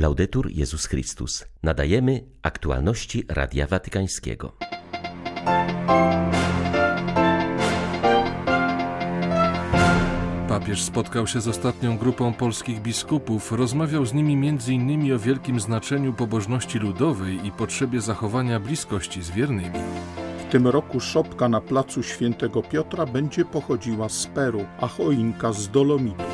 Laudetur 0.00 0.50
Jezus 0.50 0.86
Chrystus. 0.86 1.44
Nadajemy 1.62 2.24
aktualności 2.42 3.24
Radia 3.28 3.66
Watykańskiego. 3.66 4.52
Papież 10.48 10.82
spotkał 10.82 11.26
się 11.26 11.40
z 11.40 11.48
ostatnią 11.48 11.98
grupą 11.98 12.32
polskich 12.32 12.80
biskupów, 12.82 13.52
rozmawiał 13.52 14.06
z 14.06 14.12
nimi 14.12 14.48
m.in. 14.48 15.12
o 15.12 15.18
wielkim 15.18 15.60
znaczeniu 15.60 16.12
pobożności 16.12 16.78
ludowej 16.78 17.46
i 17.46 17.50
potrzebie 17.50 18.00
zachowania 18.00 18.60
bliskości 18.60 19.22
z 19.22 19.30
wiernymi. 19.30 19.78
W 20.48 20.52
tym 20.52 20.66
roku 20.66 21.00
szopka 21.00 21.48
na 21.48 21.60
placu 21.60 22.02
Świętego 22.02 22.62
Piotra 22.62 23.06
będzie 23.06 23.44
pochodziła 23.44 24.08
z 24.08 24.26
Peru, 24.26 24.64
a 24.80 24.86
choinka 24.86 25.52
z 25.52 25.70
Dolomitów. 25.70 26.29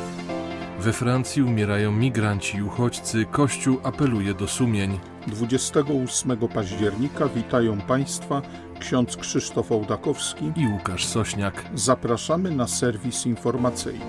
We 0.79 0.93
Francji 0.93 1.43
umierają 1.43 1.91
migranci 1.91 2.57
i 2.57 2.63
uchodźcy. 2.63 3.25
Kościół 3.31 3.77
apeluje 3.83 4.33
do 4.33 4.47
sumień. 4.47 4.99
28 5.27 6.37
października 6.37 7.27
witają 7.27 7.81
Państwa 7.81 8.41
ksiądz 8.79 9.17
Krzysztof 9.17 9.71
Ołdakowski 9.71 10.51
i 10.55 10.67
Łukasz 10.67 11.05
Sośniak. 11.05 11.65
Zapraszamy 11.73 12.51
na 12.51 12.67
serwis 12.67 13.25
informacyjny. 13.25 14.05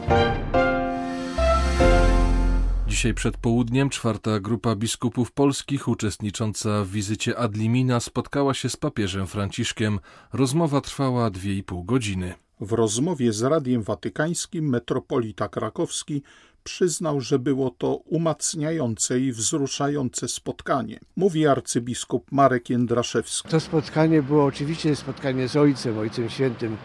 Dzisiaj 2.86 3.14
przed 3.14 3.36
południem 3.36 3.90
czwarta 3.90 4.40
grupa 4.40 4.76
biskupów 4.76 5.32
polskich 5.32 5.88
uczestnicząca 5.88 6.84
w 6.84 6.88
wizycie 6.88 7.38
Adlimina 7.38 8.00
spotkała 8.00 8.54
się 8.54 8.68
z 8.68 8.76
papieżem 8.76 9.26
Franciszkiem. 9.26 10.00
Rozmowa 10.32 10.80
trwała 10.80 11.30
dwie 11.30 11.54
i 11.54 11.62
pół 11.62 11.84
godziny. 11.84 12.34
W 12.60 12.72
rozmowie 12.72 13.32
z 13.32 13.42
Radiem 13.42 13.82
Watykańskim 13.82 14.68
metropolita 14.68 15.48
krakowski 15.48 16.22
przyznał, 16.68 17.20
że 17.20 17.38
było 17.38 17.70
to 17.70 17.94
umacniające 17.94 19.20
i 19.20 19.32
wzruszające 19.32 20.28
spotkanie. 20.28 21.00
Mówi 21.16 21.46
arcybiskup 21.46 22.32
Marek 22.32 22.70
Jędraszewski. 22.70 23.48
To 23.48 23.60
spotkanie 23.60 24.22
było 24.22 24.44
oczywiście 24.44 24.96
spotkanie 24.96 25.48
z 25.48 25.56
Ojcem, 25.56 25.98
Ojcem 25.98 26.30
Świętym, 26.30 26.76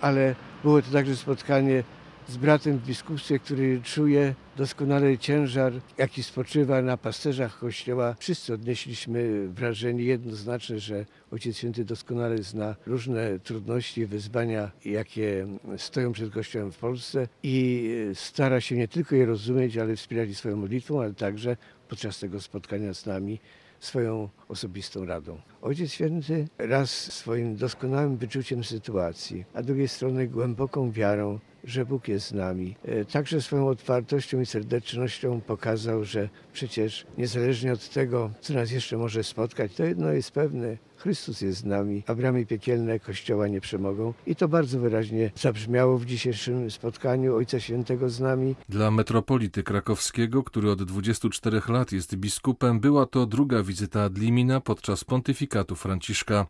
ale 0.00 0.34
było 0.62 0.82
to 0.82 0.90
także 0.92 1.16
spotkanie 1.16 1.84
z 2.28 2.36
bratem 2.36 2.78
w 2.78 2.86
biskupstwie, 2.86 3.38
który 3.38 3.80
czuje 3.82 4.34
doskonale 4.56 5.18
ciężar, 5.18 5.72
jaki 5.98 6.22
spoczywa 6.22 6.82
na 6.82 6.96
pasterzach 6.96 7.58
Kościoła. 7.58 8.16
Wszyscy 8.18 8.54
odnieśliśmy 8.54 9.48
wrażenie 9.48 10.04
jednoznaczne, 10.04 10.78
że 10.78 11.06
Ojciec 11.30 11.56
Święty 11.56 11.84
doskonale 11.84 12.42
zna 12.42 12.76
różne 12.86 13.38
trudności 13.38 14.06
wyzwania, 14.06 14.70
jakie 14.84 15.46
stoją 15.76 16.12
przed 16.12 16.32
Kościołem 16.32 16.72
w 16.72 16.78
Polsce 16.78 17.28
i 17.42 17.88
stara 18.14 18.60
się 18.60 18.76
nie 18.76 18.88
tylko 18.88 19.16
je 19.16 19.26
rozumieć, 19.26 19.78
ale 19.78 19.96
wspierać 19.96 20.36
swoją 20.36 20.56
modlitwą, 20.56 21.00
ale 21.00 21.14
także 21.14 21.56
podczas 21.88 22.18
tego 22.18 22.40
spotkania 22.40 22.94
z 22.94 23.06
nami 23.06 23.40
swoją 23.80 24.28
osobistą 24.48 25.04
radą. 25.04 25.40
Ojciec 25.62 25.92
Święty 25.92 26.48
raz 26.58 26.90
swoim 26.90 27.56
doskonałym 27.56 28.16
wyczuciem 28.16 28.64
sytuacji, 28.64 29.44
a 29.54 29.62
drugiej 29.62 29.88
strony 29.88 30.28
głęboką 30.28 30.92
wiarą 30.92 31.38
że 31.64 31.86
Bóg 31.86 32.08
jest 32.08 32.26
z 32.26 32.32
nami. 32.32 32.76
E, 32.84 33.04
także 33.04 33.42
swoją 33.42 33.68
otwartością 33.68 34.40
i 34.40 34.46
serdecznością 34.46 35.40
pokazał, 35.40 36.04
że 36.04 36.28
przecież 36.52 37.06
niezależnie 37.18 37.72
od 37.72 37.88
tego, 37.88 38.30
co 38.40 38.54
nas 38.54 38.70
jeszcze 38.70 38.96
może 38.96 39.24
spotkać, 39.24 39.74
to 39.74 39.84
jedno 39.84 40.12
jest 40.12 40.30
pewne, 40.30 40.76
Chrystus 41.02 41.40
jest 41.40 41.58
z 41.58 41.64
nami, 41.64 42.02
a 42.06 42.14
bramy 42.14 42.46
piekielne 42.46 43.00
Kościoła 43.00 43.48
nie 43.48 43.60
przemogą. 43.60 44.14
I 44.26 44.36
to 44.36 44.48
bardzo 44.48 44.80
wyraźnie 44.80 45.30
zabrzmiało 45.36 45.98
w 45.98 46.06
dzisiejszym 46.06 46.70
spotkaniu 46.70 47.36
Ojca 47.36 47.60
Świętego 47.60 48.10
z 48.10 48.20
nami. 48.20 48.54
Dla 48.68 48.90
metropolity 48.90 49.62
krakowskiego, 49.62 50.42
który 50.42 50.70
od 50.70 50.82
24 50.82 51.60
lat 51.68 51.92
jest 51.92 52.16
biskupem, 52.16 52.80
była 52.80 53.06
to 53.06 53.26
druga 53.26 53.62
wizyta 53.62 54.02
Adlimina 54.02 54.60
podczas 54.60 55.04
pontyfikatu 55.04 55.76
Franciszka. 55.76 56.46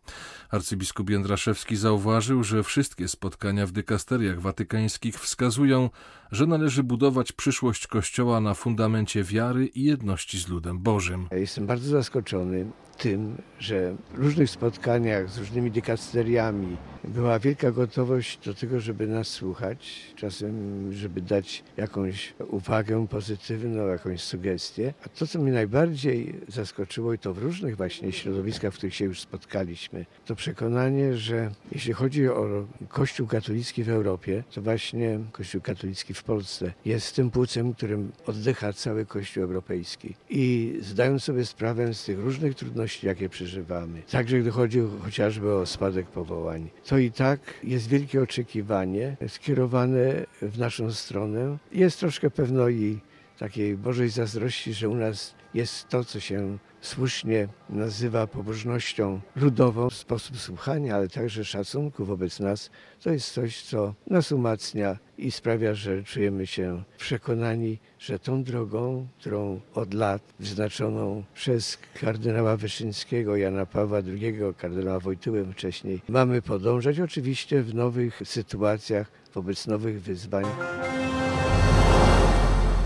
Arcybiskup 0.49 1.09
Jędraszewski 1.09 1.75
zauważył, 1.75 2.43
że 2.43 2.63
wszystkie 2.63 3.07
spotkania 3.07 3.67
w 3.67 3.71
dykasteriach 3.71 4.41
watykańskich 4.41 5.02
wskazują, 5.11 5.89
że 6.31 6.45
należy 6.45 6.83
budować 6.83 7.31
przyszłość 7.31 7.87
Kościoła 7.87 8.41
na 8.41 8.53
fundamencie 8.53 9.23
wiary 9.23 9.65
i 9.65 9.83
jedności 9.83 10.39
z 10.39 10.47
ludem 10.47 10.79
Bożym. 10.79 11.27
Ja 11.31 11.37
jestem 11.37 11.67
bardzo 11.67 11.89
zaskoczony 11.89 12.65
tym, 12.97 13.41
że 13.59 13.95
w 14.13 14.17
różnych 14.17 14.49
spotkaniach 14.49 15.29
z 15.29 15.37
różnymi 15.37 15.71
dykasteriami 15.71 16.77
była 17.03 17.39
wielka 17.39 17.71
gotowość 17.71 18.39
do 18.45 18.53
tego, 18.53 18.79
żeby 18.79 19.07
nas 19.07 19.27
słuchać, 19.27 20.13
czasem, 20.15 20.93
żeby 20.93 21.21
dać 21.21 21.63
jakąś 21.77 22.33
uwagę 22.49 23.07
pozytywną, 23.07 23.87
jakąś 23.87 24.21
sugestię. 24.21 24.93
A 25.05 25.09
to, 25.09 25.27
co 25.27 25.39
mnie 25.39 25.51
najbardziej 25.51 26.39
zaskoczyło, 26.47 27.13
i 27.13 27.17
to 27.17 27.33
w 27.33 27.37
różnych 27.37 27.77
właśnie 27.77 28.11
środowiskach, 28.11 28.73
w 28.73 28.77
których 28.77 28.95
się 28.95 29.05
już 29.05 29.19
spotkaliśmy, 29.19 30.05
to 30.25 30.35
przekonanie, 30.35 31.17
że 31.17 31.51
jeśli 31.71 31.93
chodzi 31.93 32.27
o 32.27 32.67
Kościół 32.89 33.27
katolicki 33.27 33.83
w 33.83 33.89
Europie, 33.89 34.43
to 34.53 34.61
właśnie 34.61 35.19
Kościół 35.31 35.61
katolicki 35.61 36.13
w 36.13 36.23
Polsce 36.23 36.73
jest 36.85 37.15
tym 37.15 37.31
płucem, 37.31 37.73
którym 37.73 38.11
oddycha 38.25 38.73
cały 38.73 39.05
Kościół 39.05 39.43
europejski. 39.43 40.15
I 40.29 40.77
zdają 40.81 41.19
sobie 41.19 41.45
sprawę 41.45 41.93
z 41.93 42.05
tych 42.05 42.19
różnych 42.19 42.55
trudności, 42.55 42.82
jakie 43.03 43.29
przeżywamy. 43.29 44.01
Także 44.11 44.39
gdy 44.39 44.51
chodzi 44.51 44.81
chociażby 45.03 45.53
o 45.53 45.65
spadek 45.65 46.07
powołań. 46.07 46.69
To 46.85 46.97
i 46.97 47.11
tak 47.11 47.39
jest 47.63 47.87
wielkie 47.87 48.21
oczekiwanie 48.21 49.17
skierowane 49.27 50.25
w 50.41 50.57
naszą 50.57 50.91
stronę. 50.91 51.57
Jest 51.71 51.99
troszkę 51.99 52.29
pewno 52.29 52.69
i 52.69 52.99
takiej 53.39 53.77
Bożej 53.77 54.09
zazdrości, 54.09 54.73
że 54.73 54.89
u 54.89 54.95
nas 54.95 55.35
jest 55.53 55.87
to, 55.89 56.03
co 56.03 56.19
się 56.19 56.57
słusznie 56.81 57.47
nazywa 57.69 58.27
pobożnością 58.27 59.21
ludową, 59.35 59.89
sposób 59.89 60.37
słuchania, 60.37 60.95
ale 60.95 61.09
także 61.09 61.45
szacunku 61.45 62.05
wobec 62.05 62.39
nas, 62.39 62.69
to 63.03 63.11
jest 63.11 63.33
coś, 63.33 63.61
co 63.61 63.93
nas 64.07 64.31
umacnia 64.31 64.97
i 65.17 65.31
sprawia, 65.31 65.73
że 65.73 66.03
czujemy 66.03 66.47
się 66.47 66.83
przekonani, 66.97 67.79
że 67.99 68.19
tą 68.19 68.43
drogą, 68.43 69.07
którą 69.19 69.61
od 69.73 69.93
lat 69.93 70.21
wyznaczoną 70.39 71.23
przez 71.33 71.77
kardynała 72.01 72.57
Wyszyńskiego, 72.57 73.35
Jana 73.35 73.65
Pawła 73.65 73.97
II, 73.97 74.39
kardynała 74.57 74.99
Wojtyłę 74.99 75.45
wcześniej, 75.51 76.01
mamy 76.09 76.41
podążać 76.41 76.99
oczywiście 76.99 77.63
w 77.63 77.75
nowych 77.75 78.21
sytuacjach, 78.25 79.11
wobec 79.33 79.67
nowych 79.67 80.01
wyzwań. 80.01 80.45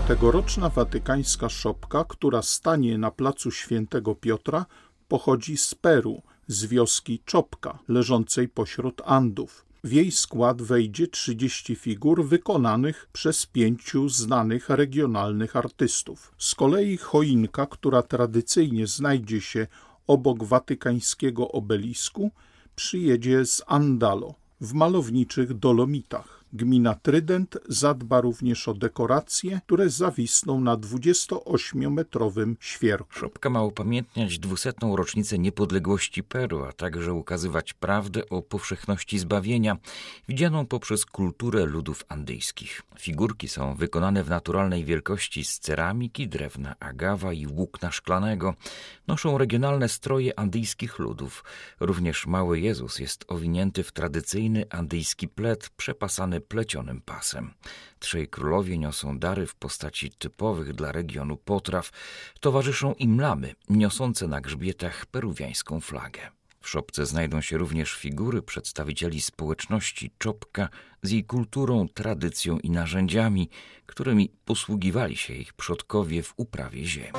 Tegoroczna 0.08 0.68
watykańska 0.68 1.48
szopka, 1.48 2.04
która 2.04 2.42
stanie 2.42 2.98
na 2.98 3.10
placu 3.10 3.50
Świętego 3.50 4.14
Piotra, 4.14 4.66
pochodzi 5.08 5.56
z 5.56 5.74
Peru, 5.74 6.22
z 6.46 6.64
wioski 6.64 7.22
Czopka, 7.24 7.78
leżącej 7.88 8.48
pośród 8.48 9.02
Andów. 9.04 9.66
W 9.84 9.92
jej 9.92 10.10
skład 10.10 10.62
wejdzie 10.62 11.08
30 11.08 11.74
figur 11.74 12.24
wykonanych 12.24 13.08
przez 13.12 13.46
pięciu 13.46 14.08
znanych 14.08 14.68
regionalnych 14.68 15.56
artystów. 15.56 16.32
Z 16.38 16.54
kolei 16.54 16.96
choinka, 16.96 17.66
która 17.66 18.02
tradycyjnie 18.02 18.86
znajdzie 18.86 19.40
się 19.40 19.66
obok 20.06 20.44
watykańskiego 20.44 21.52
obelisku, 21.52 22.30
przyjedzie 22.76 23.46
z 23.46 23.62
Andalo 23.66 24.34
w 24.60 24.72
malowniczych 24.72 25.54
Dolomitach. 25.54 26.37
Gmina 26.52 26.94
Trydent 26.94 27.58
zadba 27.68 28.20
również 28.20 28.68
o 28.68 28.74
dekoracje, 28.74 29.60
które 29.66 29.90
zawisną 29.90 30.60
na 30.60 30.76
28-metrowym 30.76 32.54
świerku. 32.60 33.12
Szopka 33.12 33.50
ma 33.50 33.62
upamiętniać 33.62 34.38
200. 34.38 34.72
rocznicę 34.96 35.38
niepodległości 35.38 36.22
Peru, 36.22 36.64
a 36.64 36.72
także 36.72 37.12
ukazywać 37.12 37.74
prawdę 37.74 38.28
o 38.28 38.42
powszechności 38.42 39.18
zbawienia, 39.18 39.76
widzianą 40.28 40.66
poprzez 40.66 41.06
kulturę 41.06 41.66
ludów 41.66 42.04
andyjskich. 42.08 42.82
Figurki 42.98 43.48
są 43.48 43.74
wykonane 43.74 44.24
w 44.24 44.30
naturalnej 44.30 44.84
wielkości 44.84 45.44
z 45.44 45.58
ceramiki, 45.58 46.28
drewna 46.28 46.74
agawa 46.80 47.32
i 47.32 47.46
włókna 47.46 47.90
szklanego. 47.90 48.54
Noszą 49.06 49.38
regionalne 49.38 49.88
stroje 49.88 50.38
andyjskich 50.38 50.98
ludów. 50.98 51.44
Również 51.80 52.26
mały 52.26 52.60
Jezus 52.60 52.98
jest 52.98 53.24
owinięty 53.28 53.82
w 53.82 53.92
tradycyjny 53.92 54.64
andyjski 54.70 55.28
plet 55.28 55.70
przepasany 55.76 56.37
plecionym 56.40 57.00
pasem. 57.00 57.54
Trzej 57.98 58.28
królowie 58.28 58.78
niosą 58.78 59.18
dary 59.18 59.46
w 59.46 59.54
postaci 59.54 60.10
typowych 60.10 60.72
dla 60.72 60.92
regionu 60.92 61.36
potraw. 61.36 61.90
Towarzyszą 62.40 62.94
im 62.94 63.20
lamy, 63.20 63.54
niosące 63.68 64.28
na 64.28 64.40
grzbietach 64.40 65.06
peruwiańską 65.06 65.80
flagę. 65.80 66.20
W 66.60 66.68
szopce 66.68 67.06
znajdą 67.06 67.40
się 67.40 67.58
również 67.58 67.92
figury 67.92 68.42
przedstawicieli 68.42 69.20
społeczności 69.20 70.10
Czopka 70.18 70.68
z 71.02 71.10
jej 71.10 71.24
kulturą, 71.24 71.88
tradycją 71.88 72.58
i 72.58 72.70
narzędziami, 72.70 73.48
którymi 73.86 74.32
posługiwali 74.44 75.16
się 75.16 75.34
ich 75.34 75.52
przodkowie 75.52 76.22
w 76.22 76.34
uprawie 76.36 76.84
ziemi. 76.84 77.12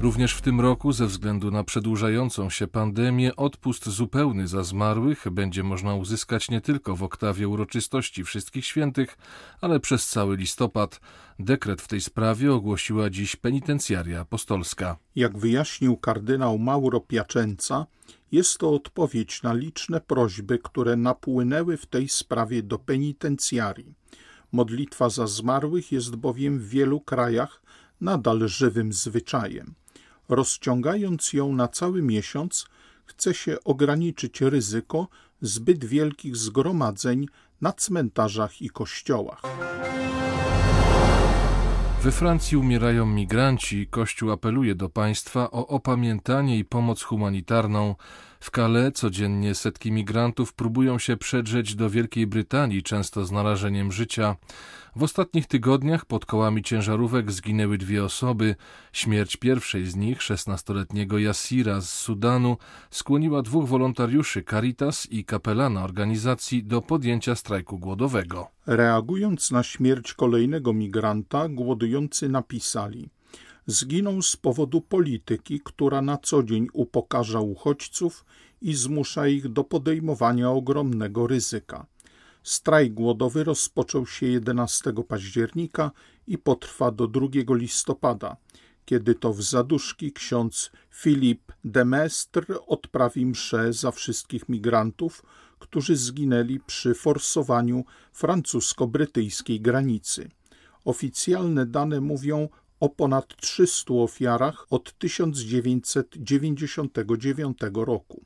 Również 0.00 0.34
w 0.34 0.42
tym 0.42 0.60
roku, 0.60 0.92
ze 0.92 1.06
względu 1.06 1.50
na 1.50 1.64
przedłużającą 1.64 2.50
się 2.50 2.66
pandemię, 2.66 3.36
odpust 3.36 3.88
zupełny 3.88 4.48
za 4.48 4.64
zmarłych 4.64 5.30
będzie 5.30 5.62
można 5.62 5.94
uzyskać 5.94 6.50
nie 6.50 6.60
tylko 6.60 6.96
w 6.96 7.02
oktawie 7.02 7.48
uroczystości 7.48 8.24
Wszystkich 8.24 8.66
Świętych, 8.66 9.18
ale 9.60 9.80
przez 9.80 10.06
cały 10.06 10.36
listopad. 10.36 11.00
Dekret 11.38 11.82
w 11.82 11.88
tej 11.88 12.00
sprawie 12.00 12.52
ogłosiła 12.52 13.10
dziś 13.10 13.36
penitencjaria 13.36 14.20
apostolska. 14.20 14.96
Jak 15.16 15.38
wyjaśnił 15.38 15.96
kardynał 15.96 16.58
Mauro 16.58 17.00
Piacenza, 17.00 17.86
jest 18.32 18.58
to 18.58 18.70
odpowiedź 18.70 19.42
na 19.42 19.52
liczne 19.52 20.00
prośby, 20.00 20.58
które 20.58 20.96
napłynęły 20.96 21.76
w 21.76 21.86
tej 21.86 22.08
sprawie 22.08 22.62
do 22.62 22.78
penitencjarii. 22.78 23.94
Modlitwa 24.52 25.08
za 25.10 25.26
zmarłych 25.26 25.92
jest 25.92 26.16
bowiem 26.16 26.58
w 26.58 26.68
wielu 26.68 27.00
krajach 27.00 27.62
nadal 28.00 28.48
żywym 28.48 28.92
zwyczajem. 28.92 29.74
Rozciągając 30.28 31.32
ją 31.32 31.52
na 31.52 31.68
cały 31.68 32.02
miesiąc, 32.02 32.66
chce 33.04 33.34
się 33.34 33.56
ograniczyć 33.64 34.40
ryzyko 34.40 35.08
zbyt 35.40 35.84
wielkich 35.84 36.36
zgromadzeń 36.36 37.26
na 37.60 37.72
cmentarzach 37.72 38.62
i 38.62 38.70
kościołach. 38.70 39.42
We 42.02 42.12
Francji 42.12 42.56
umierają 42.56 43.06
migranci. 43.06 43.86
Kościół 43.86 44.30
apeluje 44.30 44.74
do 44.74 44.88
państwa 44.88 45.50
o 45.50 45.66
opamiętanie 45.66 46.58
i 46.58 46.64
pomoc 46.64 47.02
humanitarną. 47.02 47.94
W 48.40 48.50
Calais 48.50 48.92
codziennie 48.94 49.54
setki 49.54 49.92
migrantów 49.92 50.52
próbują 50.52 50.98
się 50.98 51.16
przedrzeć 51.16 51.74
do 51.74 51.90
Wielkiej 51.90 52.26
Brytanii, 52.26 52.82
często 52.82 53.24
z 53.24 53.32
narażeniem 53.32 53.92
życia. 53.92 54.36
W 54.96 55.02
ostatnich 55.02 55.46
tygodniach 55.46 56.04
pod 56.04 56.26
kołami 56.26 56.62
ciężarówek 56.62 57.32
zginęły 57.32 57.78
dwie 57.78 58.04
osoby. 58.04 58.56
Śmierć 58.92 59.36
pierwszej 59.36 59.86
z 59.86 59.96
nich, 59.96 60.18
16-letniego 60.18 61.18
Yassira 61.18 61.80
z 61.80 61.90
Sudanu, 61.90 62.56
skłoniła 62.90 63.42
dwóch 63.42 63.68
wolontariuszy 63.68 64.42
Caritas 64.50 65.06
i 65.10 65.24
kapelana 65.24 65.84
organizacji 65.84 66.64
do 66.64 66.82
podjęcia 66.82 67.34
strajku 67.34 67.78
głodowego. 67.78 68.48
Reagując 68.66 69.50
na 69.50 69.62
śmierć 69.62 70.14
kolejnego 70.14 70.72
migranta, 70.72 71.48
głodujący 71.48 72.28
napisali: 72.28 73.10
Zginął 73.70 74.22
z 74.22 74.36
powodu 74.36 74.80
polityki, 74.80 75.60
która 75.64 76.02
na 76.02 76.18
co 76.18 76.42
dzień 76.42 76.66
upokarza 76.72 77.40
uchodźców 77.40 78.24
i 78.60 78.74
zmusza 78.74 79.28
ich 79.28 79.48
do 79.48 79.64
podejmowania 79.64 80.50
ogromnego 80.50 81.26
ryzyka. 81.26 81.86
Strajk 82.42 82.94
głodowy 82.94 83.44
rozpoczął 83.44 84.06
się 84.06 84.26
11 84.26 84.92
października 85.08 85.90
i 86.26 86.38
potrwa 86.38 86.90
do 86.90 87.08
2 87.08 87.26
listopada, 87.48 88.36
kiedy 88.84 89.14
to 89.14 89.32
w 89.32 89.42
zaduszki 89.42 90.12
ksiądz 90.12 90.70
Filip 90.90 91.52
Demestre 91.64 92.66
odprawi 92.66 93.26
mszę 93.26 93.72
za 93.72 93.90
wszystkich 93.90 94.48
migrantów, 94.48 95.22
którzy 95.58 95.96
zginęli 95.96 96.60
przy 96.60 96.94
forsowaniu 96.94 97.84
francusko-brytyjskiej 98.12 99.60
granicy. 99.60 100.30
Oficjalne 100.84 101.66
dane 101.66 102.00
mówią 102.00 102.48
o 102.80 102.88
ponad 102.88 103.36
300 103.36 103.94
ofiarach 103.94 104.66
od 104.70 104.98
1999 104.98 107.58
roku. 107.74 108.24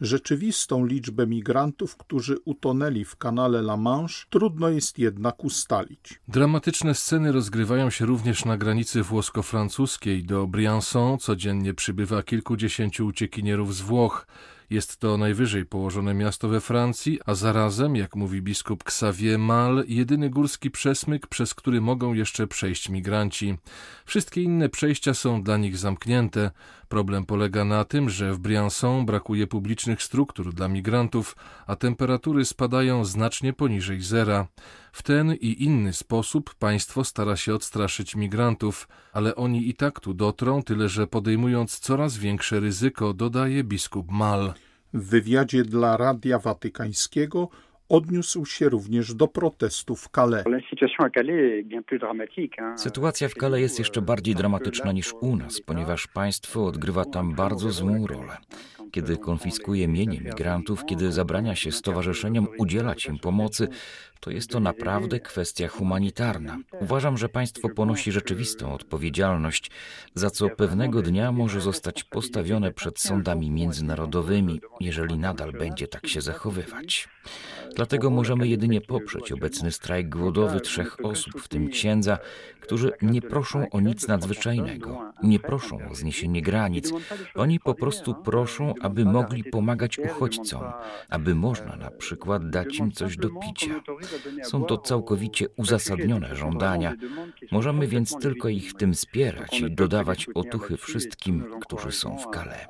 Rzeczywistą 0.00 0.86
liczbę 0.86 1.26
migrantów, 1.26 1.96
którzy 1.96 2.36
utonęli 2.44 3.04
w 3.04 3.16
kanale 3.16 3.58
La 3.58 3.76
Manche, 3.76 4.24
trudno 4.30 4.68
jest 4.68 4.98
jednak 4.98 5.44
ustalić. 5.44 6.20
Dramatyczne 6.28 6.94
sceny 6.94 7.32
rozgrywają 7.32 7.90
się 7.90 8.06
również 8.06 8.44
na 8.44 8.58
granicy 8.58 9.02
włosko-francuskiej. 9.02 10.24
Do 10.24 10.46
Briançon 10.46 11.18
codziennie 11.18 11.74
przybywa 11.74 12.22
kilkudziesięciu 12.22 13.06
uciekinierów 13.06 13.74
z 13.74 13.80
Włoch. 13.80 14.26
Jest 14.72 14.96
to 14.96 15.16
najwyżej 15.16 15.66
położone 15.66 16.14
miasto 16.14 16.48
we 16.48 16.60
Francji, 16.60 17.20
a 17.26 17.34
zarazem, 17.34 17.96
jak 17.96 18.16
mówi 18.16 18.42
biskup 18.42 18.82
Xavier 18.82 19.38
Mal, 19.38 19.84
jedyny 19.88 20.30
górski 20.30 20.70
przesmyk, 20.70 21.26
przez 21.26 21.54
który 21.54 21.80
mogą 21.80 22.14
jeszcze 22.14 22.46
przejść 22.46 22.88
migranci. 22.88 23.58
Wszystkie 24.04 24.42
inne 24.42 24.68
przejścia 24.68 25.14
są 25.14 25.42
dla 25.42 25.56
nich 25.56 25.78
zamknięte. 25.78 26.50
Problem 26.88 27.26
polega 27.26 27.64
na 27.64 27.84
tym, 27.84 28.10
że 28.10 28.32
w 28.34 28.40
Briançon 28.40 29.04
brakuje 29.04 29.46
publicznych 29.46 30.02
struktur 30.02 30.54
dla 30.54 30.68
migrantów, 30.68 31.36
a 31.66 31.76
temperatury 31.76 32.44
spadają 32.44 33.04
znacznie 33.04 33.52
poniżej 33.52 34.00
zera. 34.00 34.46
W 34.92 35.02
ten 35.02 35.34
i 35.34 35.64
inny 35.64 35.92
sposób 35.92 36.54
państwo 36.54 37.04
stara 37.04 37.36
się 37.36 37.54
odstraszyć 37.54 38.16
migrantów, 38.16 38.88
ale 39.12 39.34
oni 39.34 39.68
i 39.68 39.74
tak 39.74 40.00
tu 40.00 40.14
dotrą, 40.14 40.62
tyle 40.62 40.88
że 40.88 41.06
podejmując 41.06 41.78
coraz 41.78 42.18
większe 42.18 42.60
ryzyko, 42.60 43.14
dodaje 43.14 43.64
biskup 43.64 44.10
Mal. 44.10 44.54
W 44.94 45.08
wywiadzie 45.08 45.62
dla 45.62 45.96
Radia 45.96 46.38
Watykańskiego 46.38 47.48
odniósł 47.88 48.44
się 48.46 48.68
również 48.68 49.14
do 49.14 49.28
protestów 49.28 50.00
w 50.00 50.08
Calais. 50.08 50.44
Sytuacja 52.76 53.28
w 53.28 53.34
Calais 53.34 53.62
jest 53.62 53.78
jeszcze 53.78 54.02
bardziej 54.02 54.34
dramatyczna 54.34 54.92
niż 54.92 55.12
u 55.20 55.36
nas, 55.36 55.60
ponieważ 55.60 56.06
państwo 56.06 56.66
odgrywa 56.66 57.04
tam 57.04 57.34
bardzo 57.34 57.70
złą 57.70 58.06
rolę. 58.06 58.36
Kiedy 58.92 59.16
konfiskuje 59.16 59.88
mienie 59.88 60.20
migrantów, 60.20 60.84
kiedy 60.84 61.12
zabrania 61.12 61.56
się 61.56 61.72
stowarzyszeniom 61.72 62.48
udzielać 62.58 63.06
im 63.06 63.18
pomocy, 63.18 63.68
to 64.20 64.30
jest 64.30 64.50
to 64.50 64.60
naprawdę 64.60 65.20
kwestia 65.20 65.68
humanitarna. 65.68 66.58
Uważam, 66.80 67.18
że 67.18 67.28
państwo 67.28 67.68
ponosi 67.68 68.12
rzeczywistą 68.12 68.74
odpowiedzialność, 68.74 69.70
za 70.14 70.30
co 70.30 70.48
pewnego 70.48 71.02
dnia 71.02 71.32
może 71.32 71.60
zostać 71.60 72.04
postawione 72.04 72.72
przed 72.72 73.00
sądami 73.00 73.50
międzynarodowymi, 73.50 74.60
jeżeli 74.80 75.18
nadal 75.18 75.52
będzie 75.52 75.88
tak 75.88 76.06
się 76.06 76.20
zachowywać. 76.20 77.08
Dlatego 77.76 78.10
możemy 78.10 78.48
jedynie 78.48 78.80
poprzeć 78.80 79.32
obecny 79.32 79.70
strajk 79.72 80.08
głodowy 80.08 80.60
trzech 80.60 81.04
osób, 81.04 81.40
w 81.40 81.48
tym 81.48 81.68
księdza, 81.68 82.18
którzy 82.60 82.92
nie 83.02 83.22
proszą 83.22 83.70
o 83.70 83.80
nic 83.80 84.08
nadzwyczajnego, 84.08 85.12
nie 85.22 85.38
proszą 85.38 85.78
o 85.90 85.94
zniesienie 85.94 86.42
granic. 86.42 86.92
Oni 87.34 87.60
po 87.60 87.74
prostu 87.74 88.14
proszą, 88.14 88.74
aby 88.80 89.04
mogli 89.04 89.44
pomagać 89.44 89.98
uchodźcom, 89.98 90.62
aby 91.08 91.34
można 91.34 91.76
na 91.76 91.90
przykład 91.90 92.50
dać 92.50 92.78
im 92.78 92.92
coś 92.92 93.16
do 93.16 93.28
picia. 93.28 93.80
Są 94.42 94.64
to 94.64 94.78
całkowicie 94.78 95.46
uzasadnione 95.56 96.36
żądania. 96.36 96.94
Możemy 97.50 97.86
więc 97.86 98.18
tylko 98.18 98.48
ich 98.48 98.70
w 98.70 98.74
tym 98.74 98.94
wspierać 98.94 99.60
i 99.60 99.70
dodawać 99.70 100.26
otuchy 100.34 100.76
wszystkim, 100.76 101.44
którzy 101.60 101.92
są 101.92 102.18
w 102.18 102.26
Calais. 102.34 102.68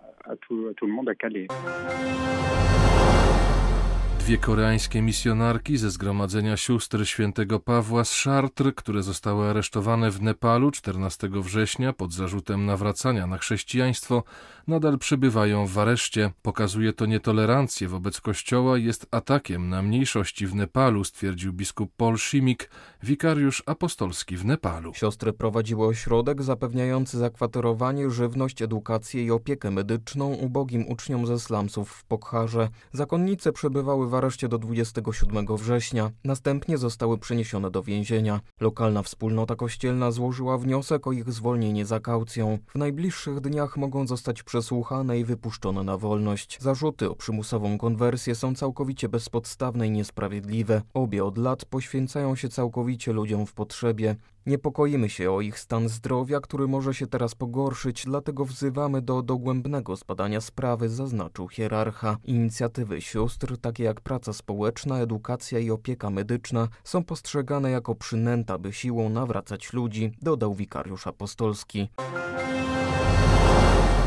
Dwie 4.22 4.38
koreańskie 4.38 5.02
misjonarki 5.02 5.78
ze 5.78 5.90
zgromadzenia 5.90 6.56
sióstr 6.56 7.06
świętego 7.06 7.60
Pawła 7.60 8.04
z 8.04 8.22
Chartres, 8.22 8.72
które 8.76 9.02
zostały 9.02 9.50
aresztowane 9.50 10.10
w 10.10 10.22
Nepalu 10.22 10.70
14 10.70 11.28
września 11.32 11.92
pod 11.92 12.12
zarzutem 12.12 12.66
nawracania 12.66 13.26
na 13.26 13.38
chrześcijaństwo, 13.38 14.24
nadal 14.66 14.98
przebywają 14.98 15.66
w 15.66 15.78
areszcie. 15.78 16.30
Pokazuje 16.42 16.92
to 16.92 17.06
nietolerancję 17.06 17.88
wobec 17.88 18.20
Kościoła 18.20 18.78
i 18.78 18.84
jest 18.84 19.06
atakiem 19.10 19.68
na 19.68 19.82
mniejszości 19.82 20.46
w 20.46 20.54
Nepalu, 20.54 21.04
stwierdził 21.04 21.52
biskup 21.52 21.92
Paul 21.96 22.18
Shimik, 22.18 22.70
wikariusz 23.02 23.62
apostolski 23.66 24.36
w 24.36 24.44
Nepalu. 24.44 24.94
Siostry 24.94 25.32
prowadziły 25.32 25.86
ośrodek 25.86 26.42
zapewniający 26.42 27.18
zakwaterowanie, 27.18 28.10
żywność, 28.10 28.62
edukację 28.62 29.24
i 29.24 29.30
opiekę 29.30 29.70
medyczną 29.70 30.34
ubogim 30.34 30.88
uczniom 30.88 31.26
ze 31.26 31.38
slumsów 31.38 31.90
w 31.90 32.04
Pokharze. 32.04 32.68
Zakonnice 32.92 33.52
przebywały 33.52 34.11
w 34.12 34.14
areszcie 34.14 34.48
do 34.48 34.58
27 34.58 35.56
września. 35.56 36.10
Następnie 36.24 36.78
zostały 36.78 37.18
przeniesione 37.18 37.70
do 37.70 37.82
więzienia. 37.82 38.40
Lokalna 38.60 39.02
wspólnota 39.02 39.56
kościelna 39.56 40.10
złożyła 40.10 40.58
wniosek 40.58 41.06
o 41.06 41.12
ich 41.12 41.32
zwolnienie 41.32 41.86
za 41.86 42.00
kaucją. 42.00 42.58
W 42.74 42.78
najbliższych 42.78 43.40
dniach 43.40 43.76
mogą 43.76 44.06
zostać 44.06 44.42
przesłuchane 44.42 45.18
i 45.18 45.24
wypuszczone 45.24 45.82
na 45.82 45.96
wolność. 45.98 46.58
Zarzuty 46.60 47.10
o 47.10 47.14
przymusową 47.14 47.78
konwersję 47.78 48.34
są 48.34 48.54
całkowicie 48.54 49.08
bezpodstawne 49.08 49.86
i 49.86 49.90
niesprawiedliwe. 49.90 50.82
Obie 50.94 51.24
od 51.24 51.38
lat 51.38 51.64
poświęcają 51.64 52.36
się 52.36 52.48
całkowicie 52.48 53.12
ludziom 53.12 53.46
w 53.46 53.52
potrzebie. 53.52 54.16
Niepokoimy 54.46 55.10
się 55.10 55.30
o 55.30 55.40
ich 55.40 55.58
stan 55.58 55.88
zdrowia, 55.88 56.40
który 56.40 56.68
może 56.68 56.94
się 56.94 57.06
teraz 57.06 57.34
pogorszyć, 57.34 58.04
dlatego 58.04 58.44
wzywamy 58.44 59.02
do 59.02 59.22
dogłębnego 59.22 59.96
zbadania 59.96 60.40
sprawy, 60.40 60.88
zaznaczył 60.88 61.48
hierarcha. 61.48 62.16
Inicjatywy 62.24 63.00
sióstr, 63.00 63.56
takie 63.58 63.84
jak 63.84 64.00
praca 64.00 64.32
społeczna, 64.32 64.98
edukacja 64.98 65.58
i 65.58 65.70
opieka 65.70 66.10
medyczna, 66.10 66.68
są 66.84 67.04
postrzegane 67.04 67.70
jako 67.70 67.94
przynęta, 67.94 68.58
by 68.58 68.72
siłą 68.72 69.08
nawracać 69.08 69.72
ludzi, 69.72 70.12
dodał 70.22 70.54
wikariusz 70.54 71.06
apostolski. 71.06 71.88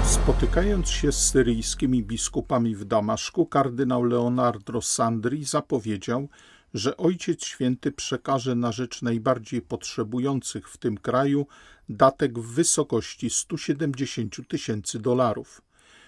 Spotykając 0.06 0.90
się 0.90 1.12
z 1.12 1.30
syryjskimi 1.30 2.04
biskupami 2.04 2.76
w 2.76 2.86
Damaszku, 2.86 3.46
kardynał 3.46 4.04
Leonardo 4.04 4.82
Sandri 4.82 5.44
zapowiedział, 5.44 6.28
że 6.76 6.98
Ojciec 6.98 7.46
Święty 7.46 7.92
przekaże 7.92 8.56
na 8.56 8.72
rzecz 8.72 9.02
najbardziej 9.02 9.62
potrzebujących 9.62 10.70
w 10.70 10.78
tym 10.78 10.98
kraju 10.98 11.48
datek 11.90 12.40
w 12.40 12.54
wysokości 12.54 13.30
170 13.30 14.48
tysięcy 14.48 15.00
dolarów. 15.00 15.62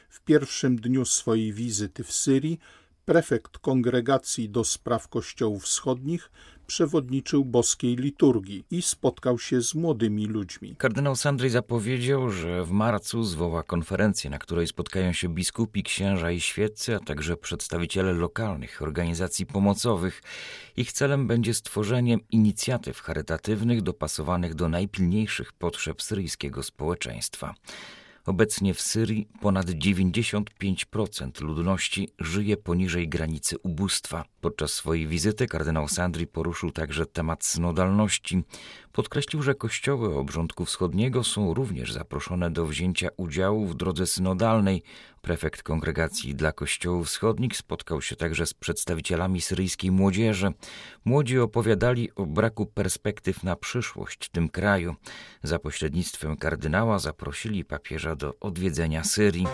W 0.09 0.21
pierwszym 0.21 0.75
dniu 0.75 1.05
swojej 1.05 1.53
wizyty 1.53 2.03
w 2.03 2.11
Syrii 2.11 2.59
prefekt 3.05 3.57
Kongregacji 3.57 4.49
do 4.49 4.63
Spraw 4.63 5.07
Kościołów 5.07 5.63
Wschodnich 5.63 6.31
przewodniczył 6.67 7.45
boskiej 7.45 7.95
liturgii 7.95 8.65
i 8.71 8.81
spotkał 8.81 9.39
się 9.39 9.61
z 9.61 9.75
młodymi 9.75 10.25
ludźmi. 10.25 10.75
Kardynał 10.77 11.15
Sandry 11.15 11.49
zapowiedział, 11.49 12.29
że 12.29 12.65
w 12.65 12.71
marcu 12.71 13.23
zwoła 13.23 13.63
konferencję, 13.63 14.29
na 14.29 14.39
której 14.39 14.67
spotkają 14.67 15.13
się 15.13 15.29
biskupi, 15.29 15.83
księża 15.83 16.31
i 16.31 16.41
świeccy, 16.41 16.95
a 16.95 16.99
także 16.99 17.37
przedstawiciele 17.37 18.13
lokalnych 18.13 18.81
organizacji 18.81 19.45
pomocowych. 19.45 20.21
Ich 20.77 20.91
celem 20.91 21.27
będzie 21.27 21.53
stworzenie 21.53 22.17
inicjatyw 22.31 22.99
charytatywnych 22.99 23.81
dopasowanych 23.81 24.55
do 24.55 24.69
najpilniejszych 24.69 25.53
potrzeb 25.53 26.01
syryjskiego 26.01 26.63
społeczeństwa. 26.63 27.55
Obecnie 28.27 28.73
w 28.73 28.81
Syrii 28.81 29.27
ponad 29.41 29.65
95% 29.65 31.41
ludności 31.41 32.09
żyje 32.19 32.57
poniżej 32.57 33.09
granicy 33.09 33.57
ubóstwa. 33.57 34.25
Podczas 34.41 34.73
swojej 34.73 35.07
wizyty 35.07 35.47
kardynał 35.47 35.87
Sandri 35.87 36.27
poruszył 36.27 36.71
także 36.71 37.05
temat 37.05 37.45
synodalności. 37.45 38.43
Podkreślił, 38.97 39.43
że 39.43 39.55
kościoły 39.55 40.15
obrządku 40.15 40.65
wschodniego 40.65 41.23
są 41.23 41.53
również 41.53 41.93
zaproszone 41.93 42.51
do 42.51 42.65
wzięcia 42.65 43.09
udziału 43.17 43.67
w 43.67 43.75
drodze 43.75 44.07
synodalnej. 44.07 44.83
Prefekt 45.21 45.63
Kongregacji 45.63 46.35
dla 46.35 46.51
Kościołów 46.51 47.07
Wschodnich 47.07 47.57
spotkał 47.57 48.01
się 48.01 48.15
także 48.15 48.45
z 48.45 48.53
przedstawicielami 48.53 49.41
syryjskiej 49.41 49.91
młodzieży. 49.91 50.51
Młodzi 51.05 51.39
opowiadali 51.39 52.15
o 52.15 52.25
braku 52.25 52.65
perspektyw 52.65 53.43
na 53.43 53.55
przyszłość 53.55 54.25
w 54.25 54.29
tym 54.29 54.49
kraju. 54.49 54.95
Za 55.43 55.59
pośrednictwem 55.59 56.37
kardynała 56.37 56.99
zaprosili 56.99 57.65
papieża 57.65 58.15
do 58.15 58.33
odwiedzenia 58.39 59.03
Syrii. 59.03 59.47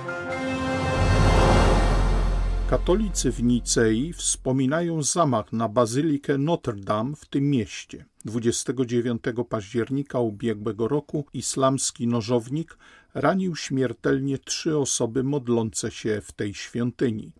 Katolicy 2.73 3.31
w 3.31 3.43
Nicei 3.43 4.13
wspominają 4.13 5.03
zamach 5.03 5.51
na 5.53 5.69
bazylikę 5.69 6.37
Notre 6.37 6.73
Dame 6.73 7.15
w 7.15 7.25
tym 7.25 7.49
mieście. 7.49 8.05
29 8.25 9.23
października 9.49 10.19
ubiegłego 10.19 10.87
roku 10.87 11.25
islamski 11.33 12.07
nożownik 12.07 12.77
ranił 13.13 13.55
śmiertelnie 13.55 14.37
trzy 14.37 14.77
osoby 14.77 15.23
modlące 15.23 15.91
się 15.91 16.21
w 16.21 16.31
tej 16.31 16.53
świątyni. 16.53 17.31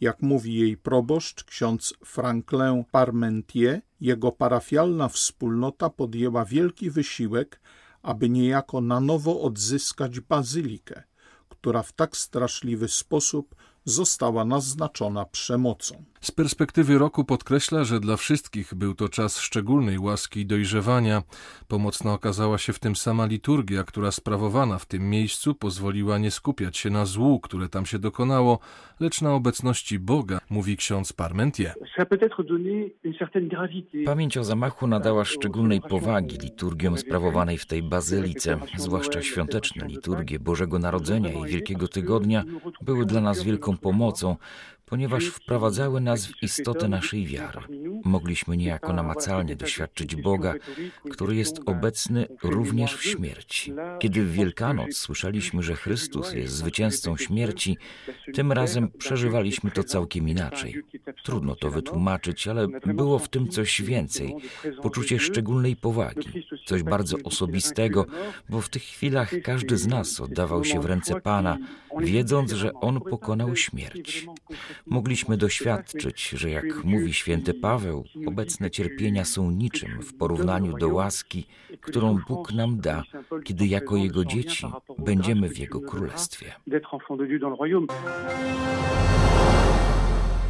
Jak 0.00 0.22
mówi 0.22 0.54
jej 0.54 0.76
proboszcz, 0.76 1.44
ksiądz 1.44 1.94
Franklin 2.04 2.84
Parmentier, 2.90 3.80
jego 4.00 4.32
parafialna 4.32 5.08
wspólnota 5.08 5.90
podjęła 5.90 6.44
wielki 6.44 6.90
wysiłek, 6.90 7.60
aby 8.02 8.28
niejako 8.28 8.80
na 8.80 9.00
nowo 9.00 9.40
odzyskać 9.40 10.20
bazylikę, 10.20 11.02
która 11.48 11.82
w 11.82 11.92
tak 11.92 12.16
straszliwy 12.16 12.88
sposób 12.88 13.54
została 13.84 14.44
naznaczona 14.44 15.24
przemocą. 15.24 16.04
Z 16.20 16.30
perspektywy 16.30 16.98
roku 16.98 17.24
podkreśla, 17.24 17.84
że 17.84 18.00
dla 18.00 18.16
wszystkich 18.16 18.74
był 18.74 18.94
to 18.94 19.08
czas 19.08 19.38
szczególnej 19.38 19.98
łaski 19.98 20.40
i 20.40 20.46
dojrzewania. 20.46 21.22
Pomocna 21.68 22.12
okazała 22.12 22.58
się 22.58 22.72
w 22.72 22.78
tym 22.78 22.96
sama 22.96 23.26
liturgia, 23.26 23.84
która 23.84 24.10
sprawowana 24.10 24.78
w 24.78 24.86
tym 24.86 25.10
miejscu 25.10 25.54
pozwoliła 25.54 26.18
nie 26.18 26.30
skupiać 26.30 26.76
się 26.76 26.90
na 26.90 27.04
złu, 27.04 27.40
które 27.40 27.68
tam 27.68 27.86
się 27.86 27.98
dokonało, 27.98 28.58
lecz 29.00 29.20
na 29.20 29.34
obecności 29.34 29.98
Boga, 29.98 30.38
mówi 30.50 30.76
ksiądz 30.76 31.12
Parmentier. 31.12 31.74
Pamięć 34.04 34.36
o 34.36 34.44
zamachu 34.44 34.86
nadała 34.86 35.24
szczególnej 35.24 35.80
powagi 35.80 36.38
liturgiom 36.38 36.98
sprawowanej 36.98 37.58
w 37.58 37.66
tej 37.66 37.82
bazylice, 37.82 38.58
zwłaszcza 38.76 39.22
świąteczne 39.22 39.86
liturgie 39.86 40.38
Bożego 40.38 40.78
Narodzenia 40.78 41.32
i 41.32 41.46
Wielkiego 41.48 41.88
Tygodnia 41.88 42.44
były 42.82 43.06
dla 43.06 43.20
nas 43.20 43.42
wielką 43.42 43.76
pomocą, 43.76 44.36
ponieważ 44.90 45.26
wprowadzały 45.26 46.00
nas 46.00 46.26
w 46.26 46.42
istotę 46.42 46.88
naszej 46.88 47.26
wiary. 47.26 47.60
Mogliśmy 48.04 48.56
niejako 48.56 48.92
namacalnie 48.92 49.56
doświadczyć 49.56 50.16
Boga, 50.16 50.54
który 51.10 51.36
jest 51.36 51.60
obecny 51.66 52.26
również 52.42 52.94
w 52.94 53.02
śmierci. 53.04 53.72
Kiedy 53.98 54.22
w 54.22 54.32
Wielkanoc 54.32 54.96
słyszeliśmy, 54.96 55.62
że 55.62 55.74
Chrystus 55.74 56.32
jest 56.32 56.54
zwycięzcą 56.54 57.16
śmierci, 57.16 57.76
tym 58.34 58.52
razem 58.52 58.90
przeżywaliśmy 58.98 59.70
to 59.70 59.84
całkiem 59.84 60.28
inaczej. 60.28 60.82
Trudno 61.24 61.56
to 61.56 61.70
wytłumaczyć, 61.70 62.48
ale 62.48 62.68
było 62.68 63.18
w 63.18 63.28
tym 63.28 63.48
coś 63.48 63.82
więcej, 63.82 64.34
poczucie 64.82 65.18
szczególnej 65.18 65.76
powagi, 65.76 66.46
coś 66.66 66.82
bardzo 66.82 67.16
osobistego, 67.24 68.06
bo 68.48 68.60
w 68.60 68.68
tych 68.68 68.82
chwilach 68.82 69.30
każdy 69.44 69.76
z 69.76 69.86
nas 69.86 70.20
oddawał 70.20 70.64
się 70.64 70.80
w 70.80 70.84
ręce 70.84 71.20
Pana, 71.20 71.58
wiedząc, 72.00 72.52
że 72.52 72.72
On 72.74 73.00
pokonał 73.00 73.56
śmierć. 73.56 74.26
Mogliśmy 74.86 75.36
doświadczyć, 75.36 76.28
że 76.28 76.50
jak 76.50 76.84
mówi 76.84 77.12
święty 77.12 77.54
Paweł, 77.54 78.04
obecne 78.26 78.70
cierpienia 78.70 79.24
są 79.24 79.50
niczym 79.50 80.02
w 80.02 80.14
porównaniu 80.14 80.78
do 80.78 80.88
łaski, 80.88 81.46
którą 81.80 82.18
Bóg 82.28 82.52
nam 82.52 82.80
da, 82.80 83.02
kiedy 83.44 83.66
jako 83.66 83.96
Jego 83.96 84.24
dzieci 84.24 84.66
będziemy 84.98 85.48
w 85.48 85.58
Jego 85.58 85.80
Królestwie. 85.80 86.52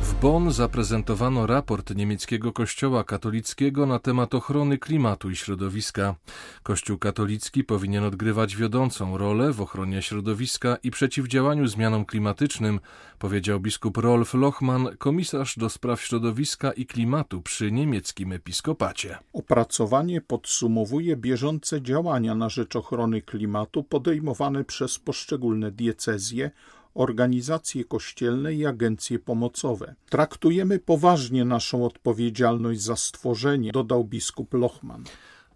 W 0.02 0.20
Bonn 0.20 0.50
zaprezentowano 0.50 1.46
raport 1.46 1.96
niemieckiego 1.96 2.52
Kościoła 2.52 3.04
katolickiego 3.04 3.86
na 3.86 3.98
temat 3.98 4.34
ochrony 4.34 4.78
klimatu 4.78 5.30
i 5.30 5.36
środowiska. 5.36 6.14
Kościół 6.62 6.98
katolicki 6.98 7.64
powinien 7.64 8.04
odgrywać 8.04 8.56
wiodącą 8.56 9.18
rolę 9.18 9.52
w 9.52 9.60
ochronie 9.60 10.02
środowiska 10.02 10.76
i 10.82 10.90
przeciwdziałaniu 10.90 11.66
zmianom 11.66 12.04
klimatycznym, 12.04 12.80
powiedział 13.18 13.60
biskup 13.60 13.96
Rolf 13.96 14.34
Lochmann, 14.34 14.88
komisarz 14.98 15.58
do 15.58 15.68
spraw 15.68 16.02
środowiska 16.02 16.72
i 16.72 16.86
klimatu 16.86 17.42
przy 17.42 17.72
niemieckim 17.72 18.32
episkopacie. 18.32 19.18
Opracowanie 19.32 20.20
podsumowuje 20.20 21.16
bieżące 21.16 21.82
działania 21.82 22.34
na 22.34 22.48
rzecz 22.48 22.76
ochrony 22.76 23.22
klimatu 23.22 23.84
podejmowane 23.84 24.64
przez 24.64 24.98
poszczególne 24.98 25.70
diecezje 25.70 26.50
organizacje 26.94 27.84
kościelne 27.84 28.54
i 28.54 28.66
agencje 28.66 29.18
pomocowe. 29.18 29.94
Traktujemy 30.10 30.78
poważnie 30.78 31.44
naszą 31.44 31.84
odpowiedzialność 31.84 32.80
za 32.80 32.96
stworzenie, 32.96 33.72
dodał 33.72 34.04
biskup 34.04 34.54
Lochman. 34.54 35.04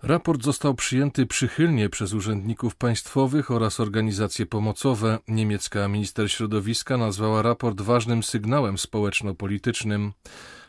Raport 0.03 0.43
został 0.45 0.75
przyjęty 0.75 1.27
przychylnie 1.27 1.89
przez 1.89 2.13
urzędników 2.13 2.77
państwowych 2.77 3.51
oraz 3.51 3.81
organizacje 3.81 4.47
pomocowe. 4.47 5.19
Niemiecka 5.29 5.89
minister 5.89 6.31
środowiska 6.31 6.97
nazwała 6.97 7.43
raport 7.43 7.81
ważnym 7.81 8.23
sygnałem 8.23 8.79
społeczno-politycznym. 8.79 10.13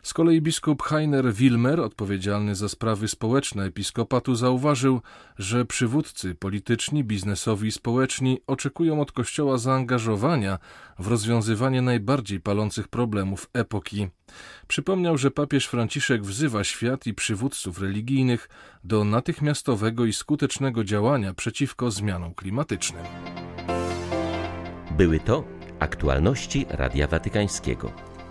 Z 0.06 0.14
kolei 0.14 0.40
biskup 0.40 0.82
Heiner 0.82 1.34
Wilmer, 1.34 1.80
odpowiedzialny 1.80 2.54
za 2.54 2.68
sprawy 2.68 3.08
społeczne 3.08 3.64
episkopatu, 3.64 4.34
zauważył, 4.34 5.00
że 5.38 5.64
przywódcy 5.64 6.34
polityczni, 6.34 7.04
biznesowi 7.04 7.68
i 7.68 7.72
społeczni 7.72 8.40
oczekują 8.46 9.00
od 9.00 9.12
Kościoła 9.12 9.58
zaangażowania 9.58 10.58
w 10.98 11.06
rozwiązywanie 11.06 11.82
najbardziej 11.82 12.40
palących 12.40 12.88
problemów 12.88 13.50
epoki. 13.52 14.08
Przypomniał, 14.68 15.18
że 15.18 15.30
papież 15.30 15.66
Franciszek 15.66 16.24
wzywa 16.24 16.64
świat 16.64 17.06
i 17.06 17.14
przywódców 17.14 17.80
religijnych 17.80 18.48
do 18.84 19.04
natychmiastowego 19.04 20.04
i 20.04 20.12
skutecznego 20.12 20.84
działania 20.84 21.34
przeciwko 21.34 21.90
zmianom 21.90 22.34
klimatycznym. 22.34 23.04
Były 24.90 25.20
to 25.20 25.44
aktualności 25.78 26.66
Radia 26.68 27.06
Watykańskiego. 27.06 28.15